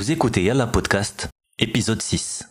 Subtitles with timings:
[0.00, 1.27] Vous écoutez Yalla Podcast,
[1.59, 2.43] épisode 6.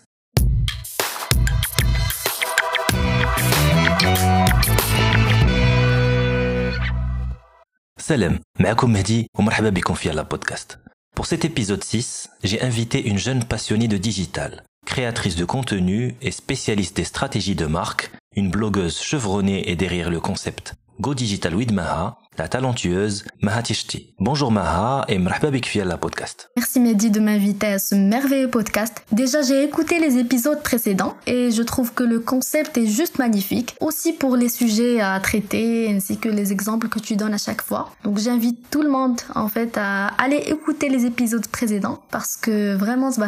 [7.99, 10.79] Salam, معكم مهدي ومرحبا بكم في Yalla Podcast.
[11.17, 16.31] Pour cet épisode 6, j'ai invité une jeune passionnée de digital, créatrice de contenu et
[16.31, 21.73] spécialiste des stratégies de marque, une blogueuse chevronnée et derrière le concept Go Digital with
[21.73, 24.14] Maha, la talentueuse Maha Tishti.
[24.20, 26.50] Bonjour Maha et marhaba bik la podcast.
[26.58, 29.04] Merci Mehdi de m'inviter à ce merveilleux podcast.
[29.12, 33.76] Déjà, j'ai écouté les épisodes précédents et je trouve que le concept est juste magnifique,
[33.80, 37.62] aussi pour les sujets à traiter ainsi que les exemples que tu donnes à chaque
[37.62, 37.92] fois.
[38.04, 42.76] Donc j'invite tout le monde en fait à aller écouter les épisodes précédents parce que
[42.76, 43.22] vraiment c'est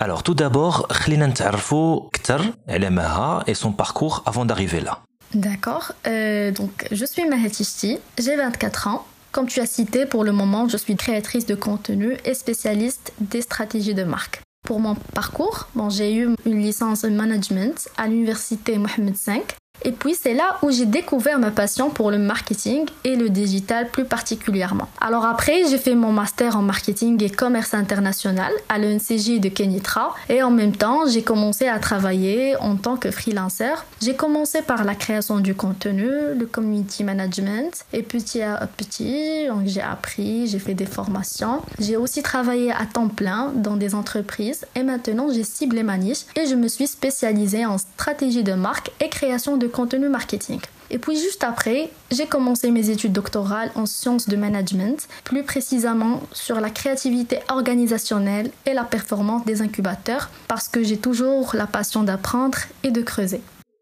[0.00, 4.98] alors tout d'abord, خلينا نتعرفوا كتر على Maha et son parcours avant d'arriver là.
[5.33, 5.93] D'accord.
[6.07, 9.05] Euh, donc, je suis Mahetisti, j'ai 24 ans.
[9.31, 13.41] Comme tu as cité, pour le moment, je suis créatrice de contenu et spécialiste des
[13.41, 14.41] stratégies de marque.
[14.65, 19.43] Pour mon parcours, bon, j'ai eu une licence en management à l'université Mohamed V
[19.83, 23.89] et puis c'est là où j'ai découvert ma passion pour le marketing et le digital
[23.89, 24.87] plus particulièrement.
[24.99, 30.15] Alors après, j'ai fait mon master en marketing et commerce international à l'ENCJ de Kenitra
[30.29, 33.85] et en même temps, j'ai commencé à travailler en tant que freelancer.
[34.01, 39.81] J'ai commencé par la création du contenu, le community management et petit à petit, j'ai
[39.81, 41.61] appris, j'ai fait des formations.
[41.79, 46.25] J'ai aussi travaillé à temps plein dans des entreprises et maintenant j'ai ciblé ma niche
[46.35, 50.59] et je me suis spécialisée en stratégie de marque et création de contenu marketing.
[50.89, 56.21] Et puis juste après, j'ai commencé mes études doctorales en sciences de management, plus précisément
[56.31, 62.03] sur la créativité organisationnelle et la performance des incubateurs, parce que j'ai toujours la passion
[62.03, 63.41] d'apprendre et de creuser.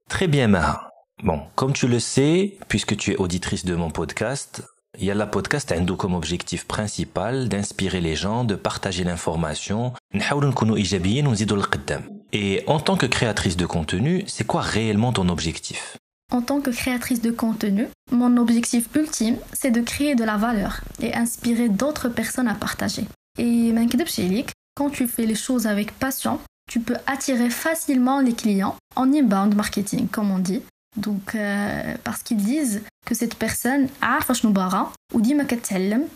[0.09, 0.89] Très bien, Maha.
[1.23, 4.63] Bon, comme tu le sais, puisque tu es auditrice de mon podcast,
[4.97, 9.93] il y a la podcast a comme objectif principal d'inspirer les gens, de partager l'information,
[12.35, 15.95] et en tant que créatrice de contenu, c'est quoi réellement ton objectif?
[16.33, 20.81] En tant que créatrice de contenu, mon objectif ultime, c'est de créer de la valeur
[21.01, 23.05] et inspirer d'autres personnes à partager.
[23.37, 23.71] Et
[24.75, 29.55] quand tu fais les choses avec passion, tu peux attirer facilement les clients en inbound
[29.55, 30.61] marketing, comme on dit,
[30.97, 33.87] donc, euh, parce qu'ils disent que cette personne
[35.13, 35.35] ou dit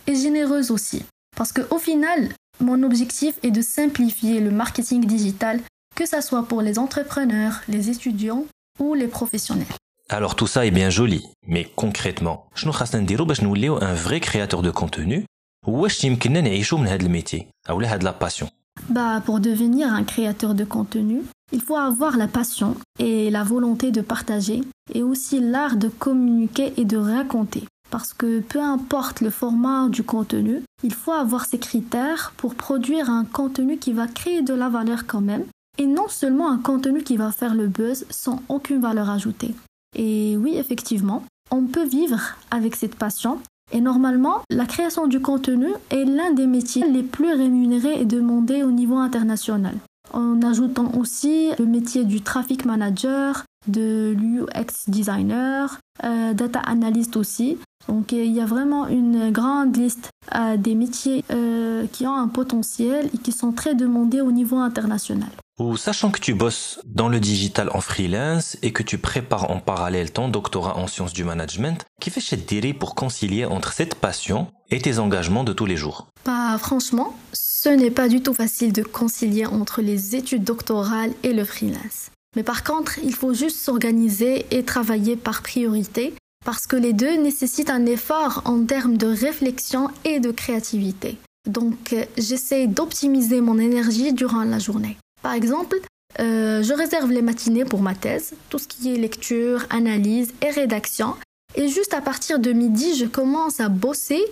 [0.06, 1.06] est généreuse aussi.
[1.38, 2.28] Parce qu'au final,
[2.60, 5.62] mon objectif est de simplifier le marketing digital,
[5.99, 8.45] que ce soit pour les entrepreneurs, les étudiants
[8.81, 9.67] ou les professionnels.
[10.09, 15.25] Alors tout ça est bien joli, mais concrètement, je nous un vrai créateur de contenu
[15.67, 18.49] واش يمكننا نعيشوا من هذا الميتي او هاد la passion
[18.91, 21.23] bah, pour devenir un créateur de contenu,
[21.53, 24.61] il faut avoir la passion et la volonté de partager
[24.93, 27.65] et aussi l'art de communiquer et de raconter.
[27.91, 33.09] Parce que peu importe le format du contenu, il faut avoir ces critères pour produire
[33.09, 35.45] un contenu qui va créer de la valeur quand même
[35.80, 39.56] et non seulement un contenu qui va faire le buzz sans aucune valeur ajoutée.
[39.96, 42.20] Et oui, effectivement, on peut vivre
[42.52, 43.40] avec cette passion
[43.72, 48.64] et normalement, la création du contenu est l'un des métiers les plus rémunérés et demandés
[48.64, 49.76] au niveau international.
[50.12, 57.58] En ajoutant aussi le métier du traffic manager, de l'UX designer, euh, data analyst aussi.
[57.88, 62.28] Donc il y a vraiment une grande liste euh, des métiers euh, qui ont un
[62.28, 65.30] potentiel et qui sont très demandés au niveau international.
[65.60, 69.60] Ou sachant que tu bosses dans le digital en freelance et que tu prépares en
[69.60, 72.38] parallèle ton doctorat en sciences du management, qui fait chez
[72.74, 76.08] pour concilier entre cette passion et tes engagements de tous les jours?
[76.26, 81.34] Bah franchement, ce n'est pas du tout facile de concilier entre les études doctorales et
[81.34, 82.10] le freelance.
[82.38, 86.14] Mais par contre, il faut juste s'organiser et travailler par priorité
[86.46, 91.18] parce que les deux nécessitent un effort en termes de réflexion et de créativité.
[91.50, 94.98] Donc, j'essaie d'optimiser mon énergie durant la journée.
[95.22, 95.78] Par exemple,
[96.20, 100.50] euh, je réserve les matinées pour ma thèse, tout ce qui est lecture, analyse et
[100.50, 101.16] rédaction.
[101.56, 104.24] Et juste à partir de midi, je commence à bosser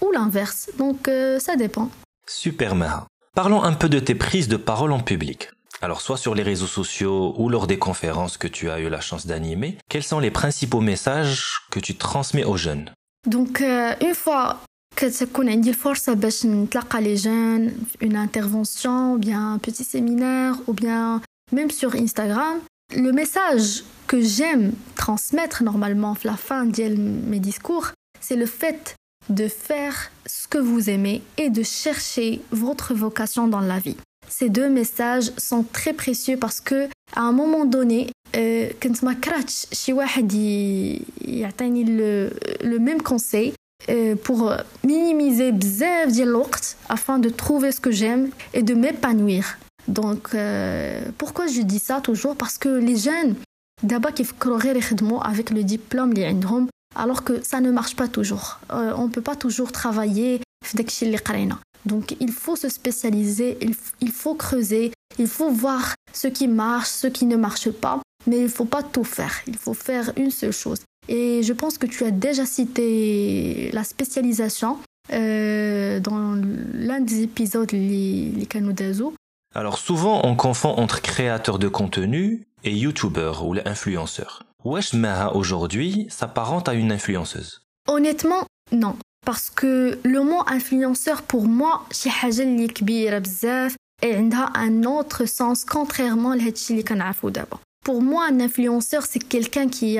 [0.00, 0.70] ou l'inverse.
[0.78, 1.90] Donc euh, ça dépend.
[2.26, 3.06] Super Maha.
[3.34, 5.50] Parlons un peu de tes prises de parole en public.
[5.82, 9.00] Alors soit sur les réseaux sociaux ou lors des conférences que tu as eu la
[9.00, 12.90] chance d'animer, quels sont les principaux messages que tu transmets aux jeunes?
[13.26, 14.60] Donc euh, une fois
[14.99, 17.71] كتكون عندي الفرصة باش نتلقى لي جون
[18.03, 21.21] une intervention ou bien un petit séminaire ou bien
[21.51, 22.59] même sur Instagram
[22.95, 26.95] le message que j'aime transmettre normalement à la fin de
[27.31, 27.87] mes discours
[28.21, 28.95] c'est le fait
[29.29, 33.97] de faire ce que vous aimez et de chercher votre vocation dans la vie.
[34.27, 38.09] Ces deux messages sont très précieux parce que à un moment donné
[38.83, 40.33] كنت ما كرهتش شي واحد
[41.21, 42.33] يعطيني le,
[42.63, 43.58] le même conseil euh,
[43.88, 44.52] euh, pour
[44.84, 49.58] minimiser bzef de afin de trouver ce que j'aime et de m'épanouir.
[49.88, 52.36] Donc, euh, pourquoi je dis ça toujours?
[52.36, 53.36] Parce que les jeunes,
[53.82, 56.12] d'abord, ils font avec le diplôme,
[56.94, 58.60] alors que ça ne marche pas toujours.
[58.70, 60.40] Euh, on ne peut pas toujours travailler
[61.86, 66.88] donc il faut se spécialiser, il, il faut creuser, il faut voir ce qui marche,
[66.88, 70.12] ce qui ne marche pas, mais il ne faut pas tout faire, il faut faire
[70.16, 70.80] une seule chose.
[71.10, 74.78] Et je pense que tu as déjà cité la spécialisation
[75.12, 76.40] euh, dans
[76.72, 78.46] l'un des épisodes les, les
[79.56, 84.44] Alors souvent on confond entre créateur de contenu et youtubeur ou influenceur.
[84.64, 88.96] Wesh Maha aujourd'hui s'apparente à une influenceuse Honnêtement, non.
[89.26, 92.08] Parce que le mot influenceur pour moi, c'est
[94.54, 96.94] un autre sens contrairement à ce que
[97.30, 97.60] d'abord.
[97.84, 99.98] Pour moi, un influenceur, c'est quelqu'un qui,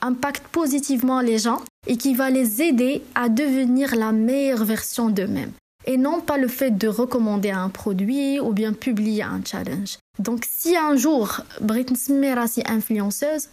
[0.00, 5.52] impacte positivement les gens et qui va les aider à devenir la meilleure version d'eux-mêmes
[5.86, 9.98] et non pas le fait de recommander un produit ou bien publier un challenge.
[10.18, 13.48] Donc si un jour Britney Spears est influenceuse,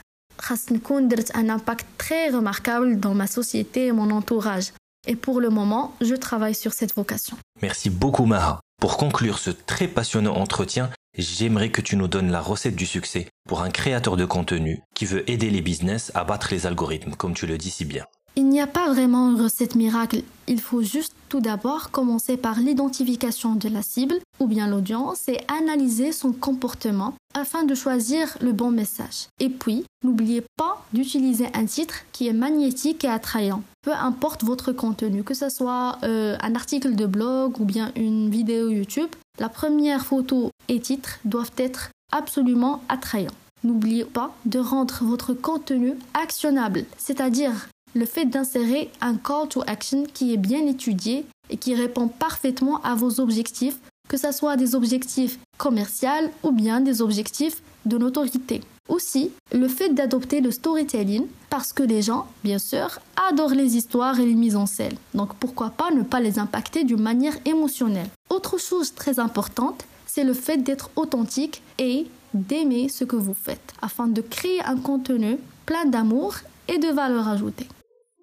[1.34, 4.74] un impact très remarquable dans ma société et mon entourage.
[5.08, 7.38] Et pour le moment, je travaille sur cette vocation.
[7.62, 8.60] Merci beaucoup Maha.
[8.80, 13.28] Pour conclure ce très passionnant entretien, j'aimerais que tu nous donnes la recette du succès
[13.48, 17.34] pour un créateur de contenu qui veut aider les business à battre les algorithmes, comme
[17.34, 18.06] tu le dis si bien.
[18.38, 20.24] Il n'y a pas vraiment une recette miracle.
[20.48, 25.40] Il faut juste tout d'abord commencer par l'identification de la cible ou bien l'audience et
[25.50, 29.28] analyser son comportement afin de choisir le bon message.
[29.40, 33.64] Et puis, n'oubliez pas d'utiliser un titre qui est magnétique et attrayant.
[33.81, 38.30] Peu importe votre contenu, que ce soit euh, un article de blog ou bien une
[38.30, 39.10] vidéo YouTube,
[39.42, 43.34] la première photo et titre doivent être absolument attrayants.
[43.64, 50.04] N'oubliez pas de rendre votre contenu actionnable, c'est-à-dire le fait d'insérer un call to action
[50.14, 54.76] qui est bien étudié et qui répond parfaitement à vos objectifs, que ce soit des
[54.76, 58.62] objectifs commerciaux ou bien des objectifs de notoriété.
[58.89, 63.00] Aussi, le fait d'adopter le storytelling, parce que les gens, bien sûr,
[63.30, 64.95] adorent les histoires et les mises en scène.
[65.13, 68.10] Donc pourquoi pas ne pas les impacter d'une manière émotionnelle.
[68.30, 73.74] Autre chose très importante, c'est le fait d'être authentique et d'aimer ce que vous faites,
[73.81, 76.36] afin de créer un contenu plein d'amour
[76.68, 77.68] et de valeur ajoutée.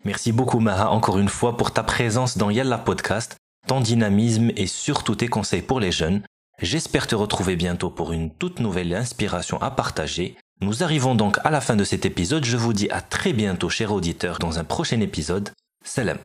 [0.05, 4.67] Merci beaucoup Maha encore une fois pour ta présence dans Yalla Podcast, ton dynamisme et
[4.67, 6.23] surtout tes conseils pour les jeunes.
[6.61, 10.37] J'espère te retrouver bientôt pour une toute nouvelle inspiration à partager.
[10.61, 12.45] Nous arrivons donc à la fin de cet épisode.
[12.45, 15.51] Je vous dis à très bientôt, chers auditeurs, dans un prochain épisode.
[15.85, 16.19] Salam.